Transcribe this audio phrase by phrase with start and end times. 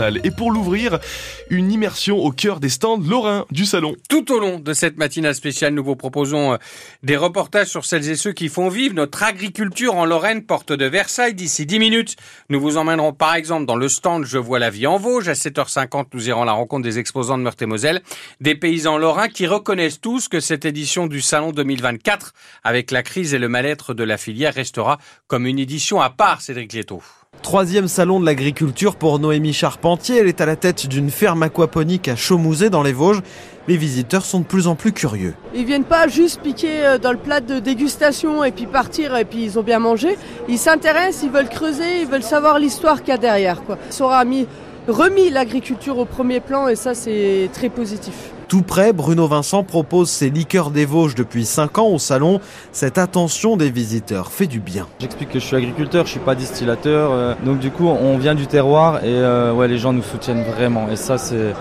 [0.00, 0.98] et pour l'ouvrir,
[1.50, 3.94] une immersion au cœur des stands lorrains du salon.
[4.08, 6.56] Tout au long de cette matinale spéciale, nous vous proposons euh,
[7.02, 10.86] des reportages sur celles et ceux qui font vivre notre agriculture en Lorraine, porte de
[10.86, 11.34] Versailles.
[11.34, 12.16] D'ici 10 minutes,
[12.48, 15.28] nous vous emmènerons par exemple dans le stand Je vois la vie en Vosges.
[15.28, 18.02] À 7h50, nous irons à la rencontre des exposants de Meurthe-et-Moselle,
[18.40, 22.32] des paysans lorrains qui reconnaissent tous que cette édition du salon 2024,
[22.64, 26.40] avec la crise et le mal-être de la filière, restera comme une édition à part,
[26.40, 27.02] Cédric Lieto.
[27.52, 30.16] Troisième salon de l'agriculture pour Noémie Charpentier.
[30.16, 33.20] Elle est à la tête d'une ferme aquaponique à Chaumouzet dans les Vosges.
[33.68, 35.34] Les visiteurs sont de plus en plus curieux.
[35.54, 39.24] Ils viennent pas juste piquer euh, dans le plat de dégustation et puis partir et
[39.24, 40.16] puis ils ont bien mangé.
[40.48, 43.62] Ils s'intéressent, ils veulent creuser, ils veulent savoir l'histoire qu'il y a derrière.
[43.64, 43.76] Quoi.
[43.94, 44.46] Ils aura mis,
[44.88, 48.14] remis l'agriculture au premier plan et ça c'est très positif.
[48.52, 52.38] Tout près, Bruno Vincent propose ses liqueurs des Vosges depuis 5 ans au salon.
[52.70, 54.86] Cette attention des visiteurs fait du bien.
[55.00, 57.12] J'explique que je suis agriculteur, je suis pas distillateur.
[57.12, 60.90] Euh, donc du coup, on vient du terroir et euh, les gens nous soutiennent vraiment.
[60.90, 61.54] Et ça, c'est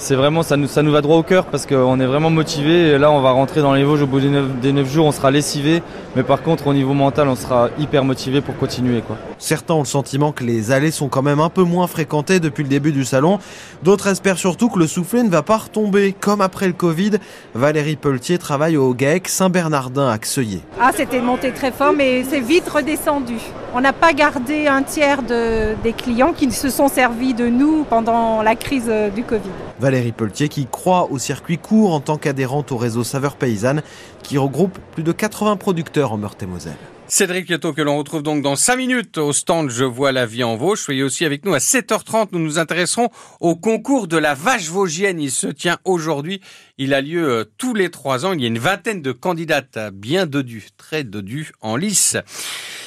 [0.00, 2.88] c'est vraiment ça nous, ça nous va droit au cœur parce qu'on est vraiment motivé.
[2.88, 5.30] Et là, on va rentrer dans les Vosges au bout des 9, jours, on sera
[5.30, 5.82] lessivé.
[6.16, 9.02] Mais par contre, au niveau mental, on sera hyper motivé pour continuer.
[9.02, 9.16] Quoi.
[9.38, 12.62] Certains ont le sentiment que les allées sont quand même un peu moins fréquentées depuis
[12.62, 13.38] le début du salon.
[13.82, 16.14] D'autres espèrent surtout que le soufflet ne va pas retomber.
[16.18, 17.12] Comme après le Covid,
[17.54, 20.62] Valérie Pelletier travaille au GAEC Saint-Bernardin à Xeuillé.
[20.80, 23.36] Ah, c'était monté très fort, mais c'est vite redescendu.
[23.74, 27.84] On n'a pas gardé un tiers de, des clients qui se sont servis de nous
[27.84, 29.50] pendant la crise du Covid.
[29.78, 33.82] Valérie Pelletier qui croit au circuit court en tant qu'adhérente au réseau Saveurs Paysannes
[34.22, 36.76] qui regroupe plus de 80 producteurs en Meurthe-et-Moselle.
[37.08, 40.44] Cédric Lieto que l'on retrouve donc dans 5 minutes au stand Je vois la vie
[40.44, 40.78] en Vosges.
[40.78, 42.28] Soyez aussi avec nous à 7h30.
[42.30, 43.08] Nous nous intéresserons
[43.40, 45.20] au concours de la vache vosgienne.
[45.20, 46.40] Il se tient aujourd'hui.
[46.78, 48.32] Il a lieu euh, tous les 3 ans.
[48.32, 52.16] Il y a une vingtaine de candidates bien dodus, très dodus en lice.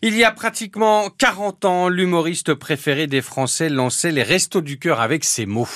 [0.00, 5.00] Il y a pratiquement 40 ans, l'humoriste préféré des Français lançait les restos du cœur
[5.00, 5.68] avec ces mots.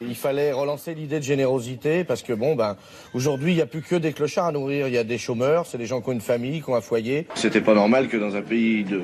[0.00, 2.76] Il fallait relancer l'idée de générosité parce que bon ben
[3.14, 5.66] aujourd'hui il n'y a plus que des clochards à nourrir, il y a des chômeurs,
[5.66, 7.26] c'est des gens qui ont une famille, qui ont un foyer.
[7.34, 9.00] C'était pas normal que dans un pays de,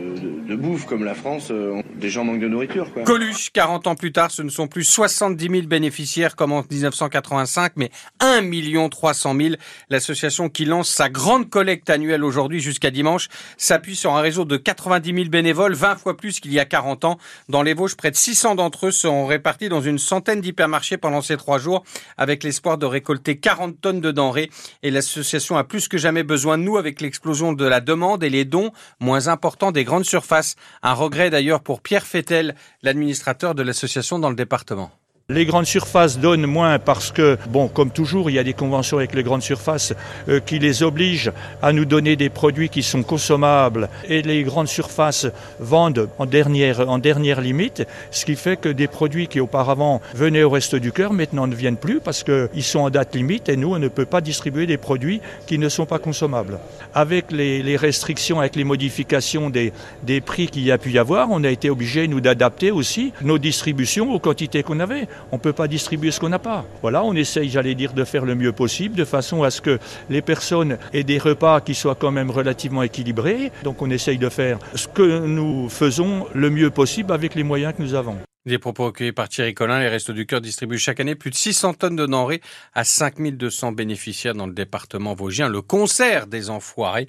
[0.49, 2.93] de, bouffe comme la France, euh, des gens manquent de nourriture.
[2.93, 3.03] Quoi.
[3.03, 7.73] Coluche, 40 ans plus tard, ce ne sont plus 70 000 bénéficiaires comme en 1985,
[7.75, 7.91] mais
[8.21, 9.55] 1 300 000.
[9.91, 14.57] L'association qui lance sa grande collecte annuelle aujourd'hui jusqu'à dimanche s'appuie sur un réseau de
[14.57, 17.19] 90 000 bénévoles, 20 fois plus qu'il y a 40 ans.
[17.49, 21.23] Dans les Vosges, près de 600 d'entre eux seront répartis dans une centaine d'hypermarchés pendant
[21.23, 21.85] ces trois jours
[22.17, 24.51] avec l'espoir de récolter 40 tonnes de denrées.
[24.83, 28.31] Et l'association a plus que jamais besoin de nous avec l'explosion de la demande et
[28.31, 30.57] les dons moins importants des grandes surfaces.
[30.83, 34.91] Un regret d'ailleurs pour Pierre Fettel, l'administrateur de l'association dans le département.
[35.31, 38.99] Les grandes surfaces donnent moins parce que, bon, comme toujours, il y a des conventions
[38.99, 39.95] avec les grandes surfaces
[40.29, 44.69] euh, qui les obligent à nous donner des produits qui sont consommables et les grandes
[44.69, 45.27] surfaces
[45.61, 50.43] vendent en dernière, en dernière limite, ce qui fait que des produits qui auparavant venaient
[50.43, 53.57] au reste du cœur maintenant ne viennent plus parce qu'ils sont en date limite et
[53.57, 56.59] nous, on ne peut pas distribuer des produits qui ne sont pas consommables.
[56.93, 60.99] Avec les, les restrictions, avec les modifications des, des prix qu'il y a pu y
[60.99, 65.37] avoir, on a été obligé, nous, d'adapter aussi nos distributions aux quantités qu'on avait on
[65.37, 66.65] ne peut pas distribuer ce qu'on n'a pas.
[66.83, 69.79] Voilà, on essaye, j'allais dire, de faire le mieux possible, de façon à ce que
[70.11, 73.53] les personnes aient des repas qui soient quand même relativement équilibrés.
[73.63, 77.75] Donc on essaye de faire ce que nous faisons le mieux possible avec les moyens
[77.77, 78.17] que nous avons.
[78.47, 81.35] Des propos recueillis par Thierry Collin, les Restos du Cœur distribuent chaque année plus de
[81.35, 82.43] 600 tonnes de denrées
[82.75, 85.49] à 5200 bénéficiaires dans le département vosgien.
[85.49, 87.09] Le concert des enfoirés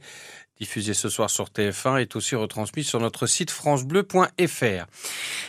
[0.59, 4.85] diffusé ce soir sur TF1, est aussi retransmis sur notre site francebleu.fr.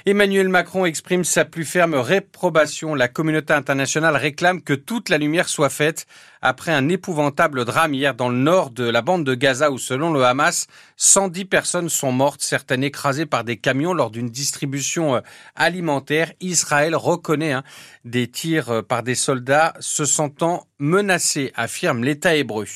[0.04, 2.94] Emmanuel Macron exprime sa plus ferme réprobation.
[2.94, 6.06] La communauté internationale réclame que toute la lumière soit faite
[6.42, 10.12] après un épouvantable drame hier dans le nord de la bande de Gaza où, selon
[10.12, 10.66] le Hamas,
[10.96, 15.20] 110 personnes sont mortes, certaines écrasées par des camions lors d'une distribution euh,
[15.54, 16.32] alimentaire.
[16.40, 17.64] Israël reconnaît hein,
[18.04, 22.66] des tirs euh, par des soldats se sentant menacés, affirme l'État hébreu.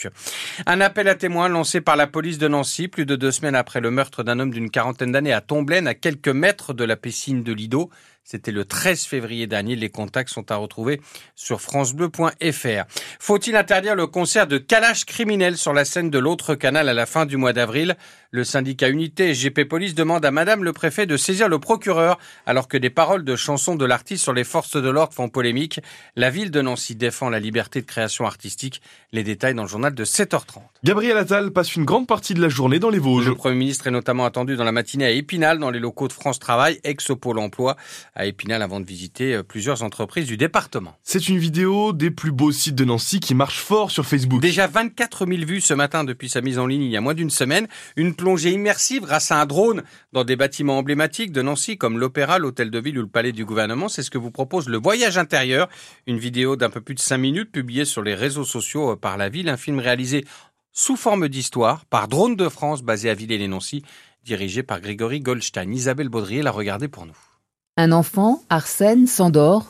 [0.67, 3.81] Un appel à témoins lancé par la police de Nancy plus de deux semaines après
[3.81, 7.43] le meurtre d'un homme d'une quarantaine d'années à Tomblaine, à quelques mètres de la piscine
[7.43, 7.89] de Lido.
[8.25, 9.75] C'était le 13 février dernier.
[9.75, 11.01] Les contacts sont à retrouver
[11.35, 12.85] sur francebleu.fr.
[13.19, 17.07] Faut-il interdire le concert de Kalash criminel sur la scène de l'autre canal à la
[17.07, 17.97] fin du mois d'avril?
[18.33, 22.17] Le syndicat Unité GP Police demande à Madame le préfet de saisir le procureur
[22.47, 25.81] alors que des paroles de chansons de l'artiste sur les forces de l'ordre font polémique.
[26.15, 28.83] La ville de Nancy défend la liberté de création artistique.
[29.11, 30.61] Les détails dans le journal de 7h30.
[30.85, 33.27] Gabriel Attal passe une grande partie de la journée dans les Vosges.
[33.27, 36.13] Le Premier ministre est notamment attendu dans la matinée à Épinal, dans les locaux de
[36.13, 37.77] France Travail, ex-Pôle emploi,
[38.15, 40.97] à Épinal avant de visiter euh, plusieurs entreprises du département.
[41.03, 44.41] C'est une vidéo des plus beaux sites de Nancy qui marche fort sur Facebook.
[44.41, 47.15] Déjà 24 000 vues ce matin depuis sa mise en ligne il y a moins
[47.15, 47.67] d'une semaine.
[47.97, 49.83] Une plongée immersive grâce à un drone
[50.13, 53.47] dans des bâtiments emblématiques de Nancy comme l'Opéra, l'Hôtel de Ville ou le Palais du
[53.47, 53.89] Gouvernement.
[53.89, 55.71] C'est ce que vous propose le Voyage intérieur,
[56.07, 59.17] une vidéo d'un peu plus de 5 minutes publiée sur les réseaux sociaux euh, par
[59.17, 60.27] la ville, un film réalisé
[60.71, 63.83] sous forme d'histoire par Drone de France basé à Villers-les-Nancy,
[64.23, 65.73] dirigé par Grégory Goldstein.
[65.73, 67.17] Isabelle Baudrier l'a regardé pour nous.
[67.79, 69.65] Un enfant, Arsène, s'endort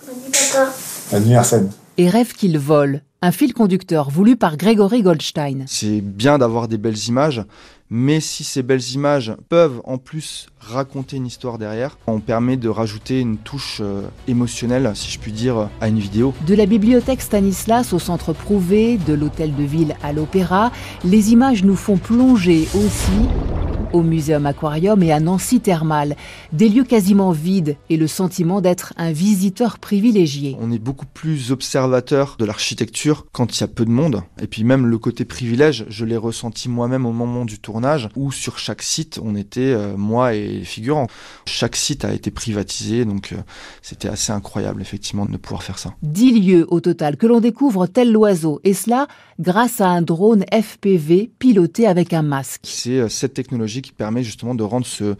[1.12, 1.70] La nuit, Arsène.
[1.98, 3.02] Et rêve qu'il vole.
[3.22, 5.64] Un fil conducteur voulu par Grégory Goldstein.
[5.66, 7.44] C'est bien d'avoir des belles images,
[7.90, 12.68] mais si ces belles images peuvent en plus raconter une histoire derrière, on permet de
[12.68, 16.32] rajouter une touche euh, émotionnelle, si je puis dire, à une vidéo.
[16.46, 20.72] De la bibliothèque Stanislas au centre Prouvé, de l'hôtel de ville à l'opéra,
[21.04, 23.59] les images nous font plonger aussi
[23.92, 26.16] au Muséum Aquarium et à Nancy Thermal,
[26.52, 30.56] des lieux quasiment vides et le sentiment d'être un visiteur privilégié.
[30.60, 34.22] On est beaucoup plus observateur de l'architecture quand il y a peu de monde.
[34.40, 38.32] Et puis même le côté privilège, je l'ai ressenti moi-même au moment du tournage, où
[38.32, 41.06] sur chaque site, on était, euh, moi et les figurants.
[41.46, 43.36] Chaque site a été privatisé, donc euh,
[43.82, 45.94] c'était assez incroyable effectivement de pouvoir faire ça.
[46.02, 49.08] Dix lieux au total que l'on découvre tel l'oiseau, et cela
[49.38, 52.60] grâce à un drone FPV piloté avec un masque.
[52.64, 55.16] C'est euh, cette technologie qui permet justement de rendre ce,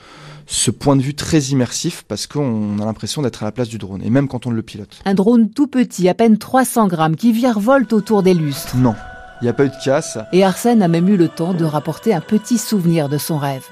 [0.47, 3.79] ce point de vue très immersif parce qu'on a l'impression d'être à la place du
[3.79, 5.01] drone, et même quand on le pilote.
[5.05, 8.77] Un drone tout petit, à peine 300 grammes, qui virevolte autour des lustres.
[8.77, 8.95] Non,
[9.41, 10.19] il n'y a pas eu de casse.
[10.33, 13.65] Et Arsène a même eu le temps de rapporter un petit souvenir de son rêve.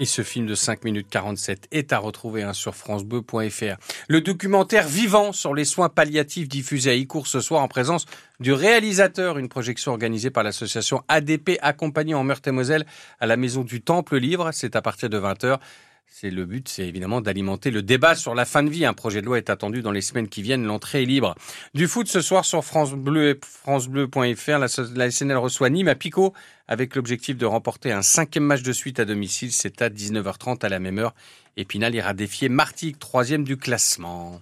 [0.00, 3.76] Et ce film de 5 minutes 47 est à retrouver hein, sur francebleu.fr.
[4.08, 8.06] Le documentaire vivant sur les soins palliatifs diffusé à Icourt ce soir en présence
[8.40, 12.86] du réalisateur, une projection organisée par l'association ADP accompagnée en Meurthe-et-Moselle
[13.20, 14.52] à la Maison du Temple Livre.
[14.52, 15.58] C'est à partir de 20h.
[16.06, 18.84] C'est le but, c'est évidemment d'alimenter le débat sur la fin de vie.
[18.84, 20.64] Un projet de loi est attendu dans les semaines qui viennent.
[20.64, 21.34] L'entrée est libre.
[21.72, 24.58] Du foot ce soir sur France Bleu, francebleu.fr.
[24.58, 26.34] La, la SNL reçoit Nîmes à Picot
[26.68, 29.52] avec l'objectif de remporter un cinquième match de suite à domicile.
[29.52, 31.14] C'est à 19h30 à la même heure.
[31.56, 34.40] Épinal ira défier Martigues, troisième du classement.